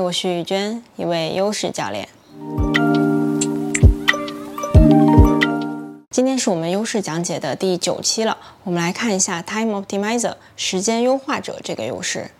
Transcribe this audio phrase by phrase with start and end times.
[0.00, 2.08] 我是雨娟，一位优势教练。
[6.10, 12.30] 今天是我们优势讲解的第九期了，我们来看一下 Time Optimizer 时间优化者这个优势。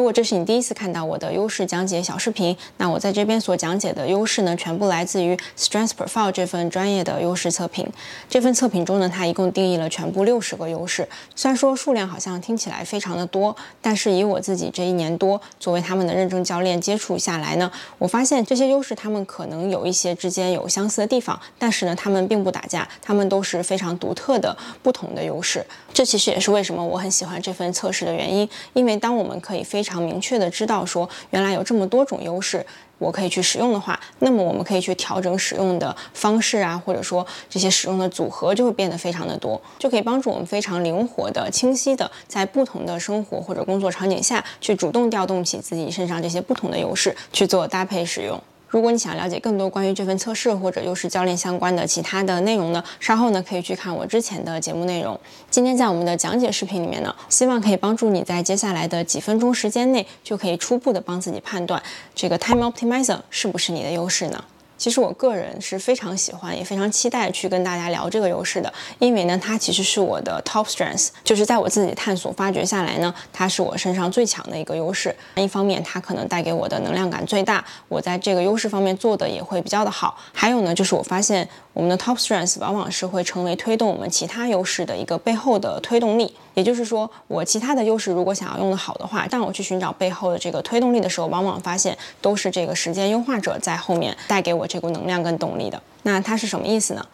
[0.00, 7.86] 如果这是你第一次看到我的优势讲解小视频，那我在这边所讲解的优势呢，全部来自于 Strength Profile 这份专业的优势测评。
[8.26, 11.06] 这份测评中呢，它一共定义了全部六十个优势。
[11.36, 25.62] 虽然说数量好像听起来非常的多，但是以我自己这一年多作为他们的认证教练接触下来呢，我发现这些优势他们可能有一些之间有相似的地方，但是呢，他们并不打架，他们都是非常独特的不同的优势。
[25.92, 32.64] 这其实也是为什么我很喜欢这份测试的原因，因为当我们可以非常常明确的知道说，原来有这么多种优势，
[32.98, 48.40] 我可以去使用的话，那么我们可以去调整使用的方式啊，或者说这些使用的组合就会变得非常的多，就可以帮助我们非常灵活的、清晰的在不同的生活或者工作场景下去主动调动起自己身上这些不同的优势去做搭配使用。
[48.70, 55.18] 如果你想了解更多关于这份测试或者优势教练相关的其他的内容呢，稍后呢可以去看我之前的节目内容。
[55.50, 61.82] 今天在我们的讲解视频里面呢，希望可以帮助你在接下来的几分钟时间内，就可以初步的帮自己判断
[62.14, 64.44] 这个 Time Optimizer 是不是你的优势呢？
[64.80, 75.14] 其实我个人是非常喜欢，也非常期待去跟大家聊这个优势的，因为呢，它其实是我的 top strength，就是在我自己探索发掘下来呢，它是我身上最强的一个优势。
[75.36, 80.16] 一方面，它可能带给我的能量感最大，我在这个优势方面做的也会比较的好。
[80.32, 86.34] 还有呢，就是我发现我们的 top strength 往往是会成为推动我们其他优势的一个背后的推动力。
[86.54, 95.80] 也就是说，我其他的优势如果想要用得好的话，当我去寻找背后的这个推动力的时候，往往发现都是这个时间优化者在后面带给我这股能量跟动力的。
[96.02, 97.06] 那它是什么意思呢？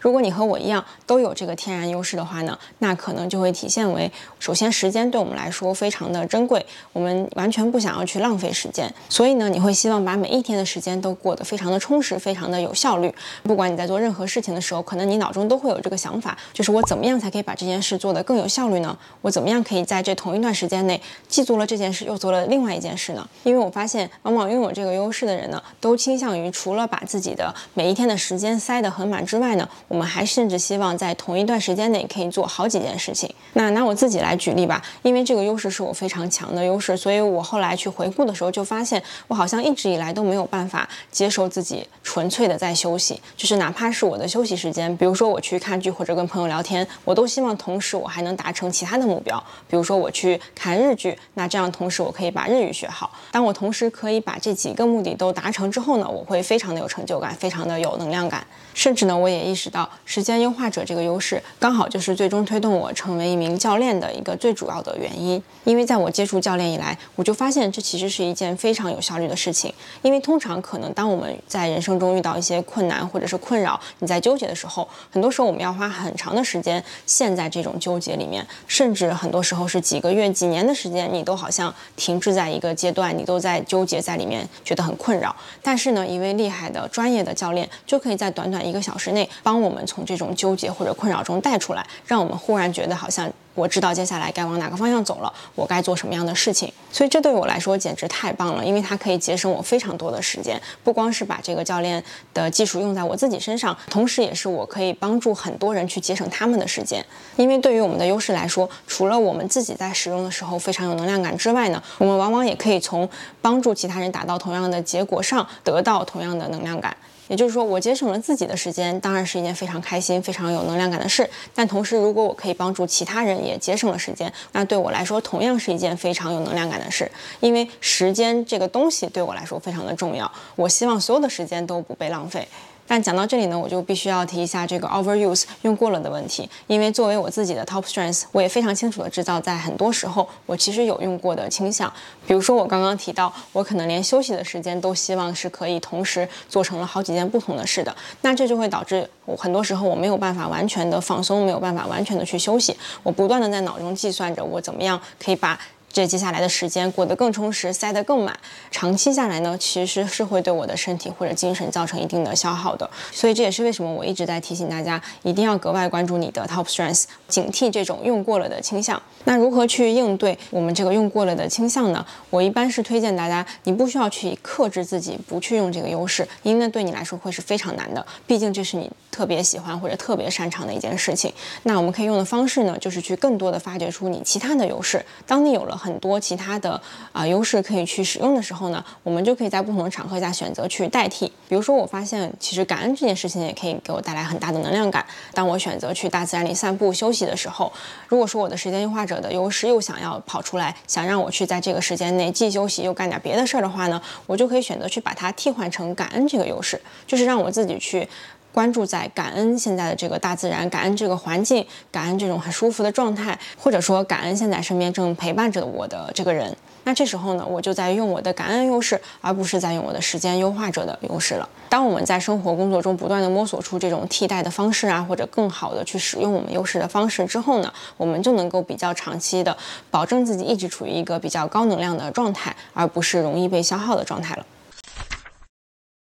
[0.00, 13.14] 如果你和我一样都有这个天然优势的话呢，那可能就会体现为，首先时间对我们来说非常的珍贵，我们完全不想要去浪费时间，所以呢，你会希望把每一天的时间都过得非常的充实，非常的有效率。
[13.42, 18.96] 不管你在做任何事情的时候，可能你脑中都会有这个想法，就是我怎么样才可以把这件事做得更有效率呢？
[19.20, 23.28] 我怎么样可以在这同一段时间内既做了这件事，又做了另外一件事呢？
[23.44, 29.68] 因为我发现，往往拥有这个优势的人呢，都倾向于除了把自己的每一天的时间塞得很满之外呢。
[29.90, 33.28] 我们还甚至希望在同一段时间内可以做好几件事情。
[33.54, 53.10] 那拿我自己来举例吧，因为这个优势是我非常强的优势，所以我后来去回顾的时候就发现，我好像一直以来都没有办法接受自己纯粹的在休息，就是哪怕是我的休息时间，比如说我去看剧或者跟朋友聊天，我都希望同时我还能达成其他的目标，比如说我去看日剧，那这样同时我可以把日语学好。
[53.32, 59.79] 当我同时可以把这几个目的都达成之后呢，我会非常的有成就感，非常的有能量感，甚至呢，我也意识到。
[60.04, 65.42] 时间优化者这个优势，刚好就是最终推动我成为一名教练的一个最主要的原因。
[65.64, 69.72] 因为在我接触教练以来，我就发现这其实是一件非常有效率的事情。
[70.02, 85.34] 因为通常可能当我们在人生中遇到一些困难或者是困扰，你在纠结的时候，很多时候我们要花很长的时间陷在这种纠结里面，甚至很多时候是几个月、几年的时间，你都好像停滞在一个阶段，你都在纠结在里面，觉得很困扰。
[85.62, 96.72] 但是呢，一位厉害的专业的教练就可以在短短一个小时内帮我我们从这种纠结或者困扰中带出来，让我们忽然觉得好像我知道接下来该往哪个方向走了，我该做什么样的事情。
[96.90, 100.60] 所以这对我来说简直太棒了，因为它可以节省我非常多的时间。
[100.82, 102.02] 不光是把这个教练
[102.34, 107.04] 的技术用在我自己身上，同时也是我可以帮助很多人去节省他们的时间。
[107.36, 113.08] 因为对于我们的优势来说，除了我们自己在使用的时候非常有能量感之外呢，我们往往也可以从
[113.40, 116.96] 帮助其他人达到同样的结果上得到同样的能量感。
[117.30, 121.30] 也就是说，我节省了自己的时间，当然是一件非常开心、非常有能量感的事。
[121.54, 127.08] 但同时，如果我可以帮助其他人也节省了时间，那对我来说同样是一件非常有能量感的事。
[127.38, 132.48] 因为时间这个东西对我来说非常的重要，我希望所有的时间都不被浪费。
[132.90, 141.88] 但讲到这里呢，我就必须要提一下这个 overuse 用过了的问题，因为作为我自己的 top strength，我也非常清楚的知道，在很多时候我其实有用过的倾向。
[142.26, 155.56] 比如说我刚刚提到，我可能连休息的时间都希望是可以同时做成了好几件不同的事的，那这就会导致我很多时候我没有办法完全的放松，没有办法完全的去休息，我不断的在脑中计算着我怎么样可以把。
[155.92, 158.38] 这接下来的时间过得更充实，塞得更满，
[158.70, 162.88] 长期下来呢，其实是会对我的身体或者精神造成一定的消耗的。
[163.10, 169.02] 所以这也是为什么我一直在提醒大家，一定要格外关注你的 top strength，警惕这种用过了的倾向。
[169.24, 172.06] 那如何去应对我们这个用过了的倾向呢？
[172.30, 178.06] 我一般是推荐大家，你不需要去克制自己不去用这个优势，因为对你来说会是非常难的。
[178.28, 181.32] 毕竟这是你特别喜欢或者特别擅长的一件事情。
[181.64, 185.04] 那我们可以用的方式呢，就是去更多的发掘出你其他的优势。
[185.26, 185.79] 当你有了。
[185.80, 186.80] 很多其他的
[187.12, 191.26] 啊优势可以去使用的时候呢，我们就可以在不同的场合下选择去代替。
[191.48, 195.04] 比如说，我发现其实感恩这件事情也可以给我带来很大的能量感。
[195.32, 197.72] 当我选择去大自然里散步休息的时候，
[198.06, 208.06] 如果说我的时间优化者的优势又想要跑出来，想让我去在这个时间内既休息又干点别的事儿的话呢，我就可以选择去把它替换成感恩这个优势，就是让我自己去。
[208.52, 216.56] 关注在感恩现在的这个大自然，感恩这个环境，感恩这种很舒服的状态，或者说感恩现在身边正陪伴着我的这个人。
[216.84, 221.46] 那这时候呢，我就在用我的感恩优势，而不是在用我的时间优化者的优势了。
[221.68, 229.56] 当我们在生活工作中不断的摸索出这种替代的方式啊，或者更好的去使用我们优势的方式之后呢，我们就能够比较长期的
[229.90, 234.46] 保证自己一直处于一个比较高能量的状态，而不是容易被消耗的状态了。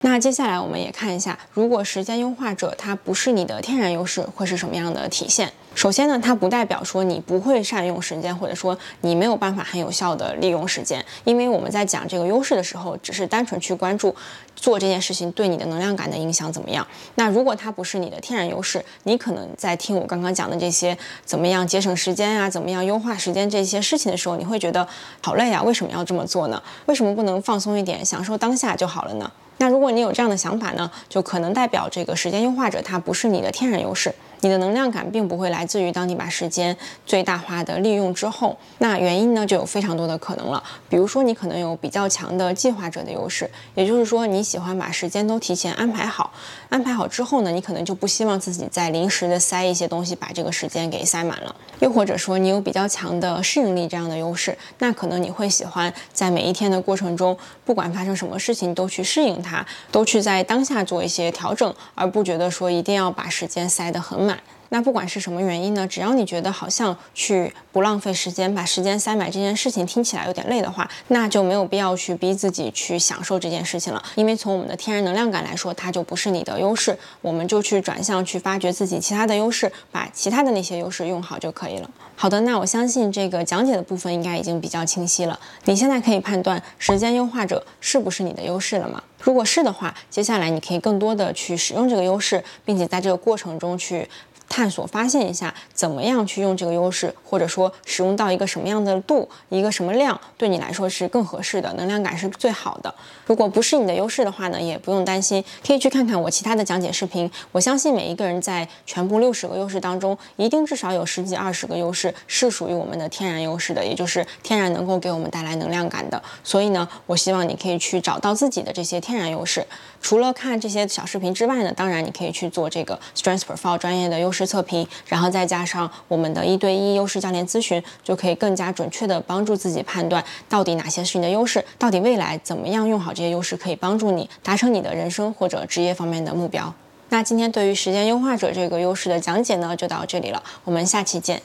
[0.02, 5.52] 那接下来我们也看一下，如果时间优化者他不是你的天然优势，会是什么样的体现？
[5.74, 11.04] 首先呢，它不代表说你不会善用时间，或者说你没有办法很有效的利用时间。
[11.24, 14.16] 因为我们在讲这个优势的时候，只是单纯去关注
[14.56, 16.86] 做这件事情对你的能量感的影响怎么样。
[17.16, 24.88] 那如果它不是你的天然优势，你可能在听我刚刚讲的这些怎么样节省时间啊，怎么样优化时间这些事情的时候，你会觉得
[25.20, 26.60] 好累啊，为什么要这么做呢？
[26.86, 29.30] 为什么不能放松一点，享受当下就好了呢？
[29.60, 34.14] 那如果你有这样的想法呢，就可能代表这个时间优化者他不是你的天然优势。
[34.42, 40.62] 你的能量感并不会来自于当你把时间最大化的利用之后，那原因呢就有非常多的可能了。
[40.88, 46.32] 比如说，你可能有比较强的计划者的优势，也就是说，你喜欢把时间都提前安排好，
[46.68, 51.54] 安排好之后呢，你可能就不希望自己再临时的塞一些东西，把这个时间给塞满了。
[51.80, 64.29] 又或者说，你有比较强的适应力这样的优势，那可能你会喜欢在每一天的过程中，不管发生什么事情都去适应它，都去在当下做一些调整，而不觉得说一定要把时间塞得很满。
[64.30, 64.59] 案。
[64.70, 74.02] 那不管是什么原因呢，只要你觉得好像去不浪费时间，把时间塞满这件事情听起来有点累的话，那就没有必要去逼自己去享受这件事情了。
[74.14, 81.90] 因为从我们的天然能量感来说，它就不是你的优势，我们就去转向去发掘自己其他的优势，把其他的那些优势用好就可以了。
[82.14, 85.38] 好的，那我相信这个讲解的部分应该已经比较清晰了。
[85.64, 89.02] 你现在可以判断时间优化者是不是你的优势了吗？
[89.20, 94.08] 如果是的话，接下来你可以更多的去使用这个优势，并且在这个过程中去。
[94.50, 102.92] 探索发现一下，怎么样去用这个优势，或者说使用到一个什么样的度，一个什么量，对你来说是更合适的，能量感是最好的。
[103.24, 107.30] 如果不是你的优势的话呢，也不用担心，可以去看看我其他的讲解视频。
[107.52, 116.20] 我相信每一个人在全部六十个优势当中，一定至少有十几二十个优势是属于我们的天然优势的，也就是天然能够给我们带来能量感的。
[116.42, 119.64] 所以呢，我希望你可以去找到自己的这些天然优势。
[120.02, 136.72] 除了看这些小视频之外呢，当然你可以去做这个 Strength Profile 专业的优势测评，然后再加上我们的一对一优势教练咨询，就可以更加准确的帮助自己判断到底哪些是你的优势，到底未来怎么样用好这些优势可以帮助你达成你的人生或者职业方面的目标。
[137.10, 141.42] 那今天对于时间优化者这个优势的讲解呢，就到这里了，我们下期见。